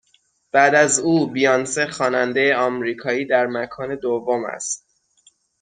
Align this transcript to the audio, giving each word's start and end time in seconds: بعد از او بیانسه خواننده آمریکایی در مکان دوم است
بعد 0.53 0.75
از 0.75 0.99
او 0.99 1.27
بیانسه 1.31 1.87
خواننده 1.87 2.55
آمریکایی 2.55 3.25
در 3.25 3.45
مکان 3.47 3.95
دوم 3.95 4.45
است 4.45 4.87